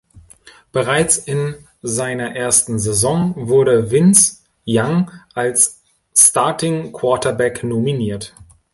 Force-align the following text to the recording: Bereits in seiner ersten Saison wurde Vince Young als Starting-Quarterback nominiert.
Bereits 0.71 1.19
in 1.19 1.53
seiner 1.83 2.35
ersten 2.35 2.79
Saison 2.79 3.35
wurde 3.35 3.91
Vince 3.91 4.39
Young 4.65 5.11
als 5.35 5.83
Starting-Quarterback 6.17 7.63
nominiert. 7.63 8.33